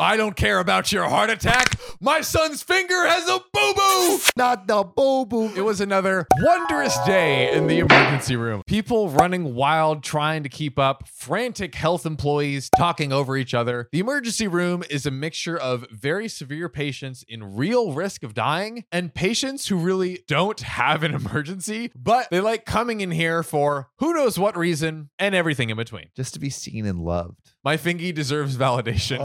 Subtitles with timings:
[0.00, 1.78] I don't care about your heart attack.
[2.00, 4.18] My son's finger has a boo boo.
[4.34, 5.52] Not the boo boo.
[5.54, 8.62] It was another wondrous day in the emergency room.
[8.66, 13.90] People running wild, trying to keep up, frantic health employees talking over each other.
[13.92, 18.86] The emergency room is a mixture of very severe patients in real risk of dying
[18.90, 23.90] and patients who really don't have an emergency, but they like coming in here for
[23.98, 26.06] who knows what reason and everything in between.
[26.16, 27.52] Just to be seen and loved.
[27.62, 29.18] My fingy deserves validation.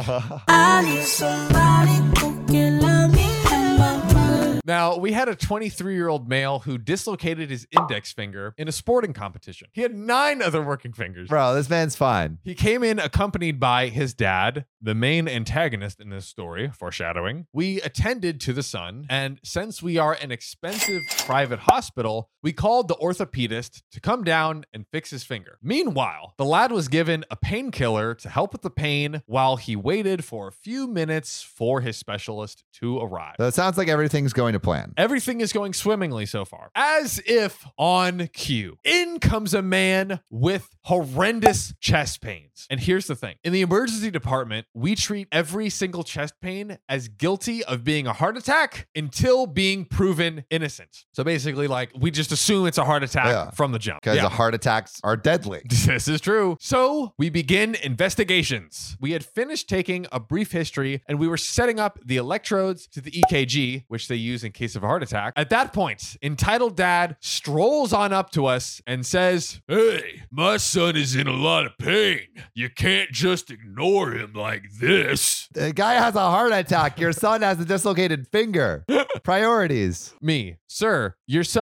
[0.67, 4.61] I somebody who can love me and my mind.
[4.65, 8.71] Now, we had a 23 year old male who dislocated his index finger in a
[8.71, 9.67] sporting competition.
[9.73, 11.29] He had nine other working fingers.
[11.29, 12.39] Bro, this man's fine.
[12.43, 17.47] He came in accompanied by his dad, the main antagonist in this story, foreshadowing.
[17.51, 22.87] We attended to the son, and since we are an expensive private hospital, we called
[22.87, 25.57] the orthopedist to come down and fix his finger.
[25.63, 30.23] Meanwhile, the lad was given a painkiller to help with the pain while he waited
[30.23, 33.35] for a few minutes for his specialist to arrive.
[33.39, 34.93] So it sounds like everything's going to plan.
[34.97, 36.69] Everything is going swimmingly so far.
[36.75, 42.67] As if on cue, in comes a man with horrendous chest pains.
[42.69, 47.07] And here's the thing in the emergency department, we treat every single chest pain as
[47.07, 51.05] guilty of being a heart attack until being proven innocent.
[51.13, 53.49] So basically, like, we just assume it's a heart attack Yeah.
[53.51, 54.01] from the jump.
[54.01, 54.29] Because Yeah.
[54.29, 55.61] heart attacks are deadly.
[55.95, 56.57] This is true.
[56.59, 58.97] So we begin investigations.
[58.99, 63.01] We had finished taking a brief history and we were setting up the electrodes to
[63.01, 65.33] the EKG, which they use in case of a heart attack.
[65.37, 70.95] At that point, entitled dad strolls on up to us and says, Hey, my son
[70.95, 72.21] is in a lot of pain.
[72.53, 75.47] You can't just ignore him like this.
[75.53, 76.99] The guy has a heart attack.
[76.99, 78.85] Your son has a dislocated finger.
[79.23, 80.13] Priorities.
[80.21, 81.61] Me, sir, your son.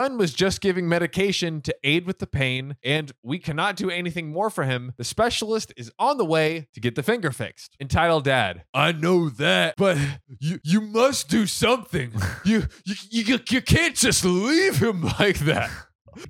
[0.00, 4.28] Son was just giving medication to aid with the pain, and we cannot do anything
[4.30, 4.92] more for him.
[4.96, 7.76] The specialist is on the way to get the finger fixed.
[7.80, 9.98] Entitled dad, I know that, but
[10.40, 12.12] you you must do something.
[12.44, 15.68] You you you, you can't just leave him like that.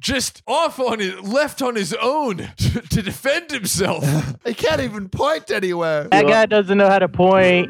[0.00, 4.04] Just off on it, left on his own to, to defend himself.
[4.44, 6.04] He can't even point anywhere.
[6.04, 7.68] That guy doesn't know how to point.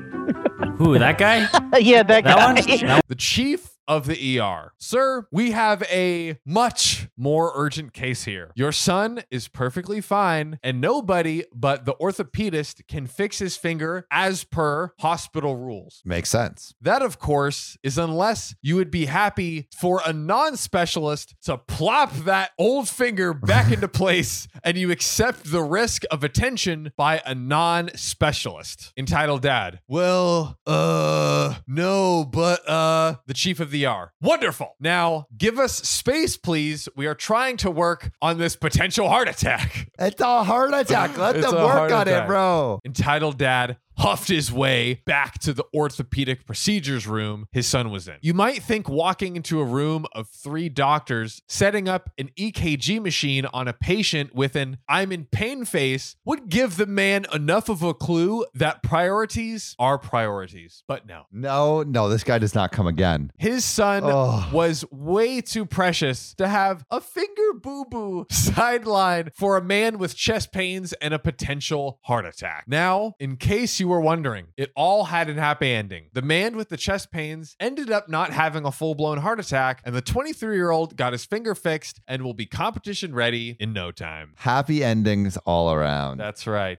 [0.78, 1.40] Who, that guy?
[1.78, 2.44] yeah, that, That guy.
[2.46, 2.54] one?
[2.54, 4.72] That the chief of the ER.
[4.78, 8.52] Sir, we have a much more urgent case here.
[8.54, 14.44] Your son is perfectly fine, and nobody but the orthopedist can fix his finger as
[14.44, 16.02] per hospital rules.
[16.04, 16.74] Makes sense.
[16.80, 22.12] That, of course, is unless you would be happy for a non specialist to plop
[22.24, 27.34] that old finger back into place and you accept the risk of attention by a
[27.34, 28.92] non specialist.
[28.96, 29.80] Entitled Dad.
[29.88, 34.12] Well, uh, no, but, uh, the chief of the ER.
[34.20, 34.74] Wonderful.
[34.80, 36.88] Now, give us space, please.
[36.96, 39.88] We are trying to work on this potential heart attack.
[39.98, 41.16] It's a heart attack.
[41.18, 42.24] Let It's them work on attack.
[42.24, 42.80] it, bro.
[42.84, 48.16] Entitled Dad huffed his way back to the orthopedic procedures room his son was in.
[48.20, 53.46] You might think walking into a room of three doctors setting up an EKG machine
[53.46, 57.82] on a patient with an I'm in pain face would give the man enough of
[57.82, 60.82] a clue that priorities are priorities.
[60.86, 61.22] But no.
[61.32, 63.32] No, no, this guy does not come again.
[63.38, 64.48] His son Oh.
[64.52, 70.16] was way too precious to have a finger boo boo sideline for a man with
[70.16, 72.64] chest pains and a potential heart attack.
[72.66, 76.06] Now, in case you were wondering, it all had an happy ending.
[76.12, 79.80] The man with the chest pains ended up not having a full blown heart attack,
[79.84, 83.72] and the 23 year old got his finger fixed and will be competition ready in
[83.72, 84.32] no time.
[84.38, 86.18] Happy endings all around.
[86.18, 86.78] That's right.